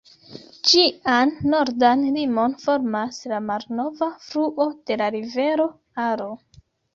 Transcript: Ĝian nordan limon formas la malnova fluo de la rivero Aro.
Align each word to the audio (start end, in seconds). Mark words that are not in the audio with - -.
Ĝian 0.69 1.33
nordan 1.53 2.01
limon 2.15 2.55
formas 2.63 3.19
la 3.33 3.43
malnova 3.51 4.09
fluo 4.29 4.67
de 4.91 4.99
la 5.03 5.11
rivero 5.19 5.69
Aro. 6.07 6.31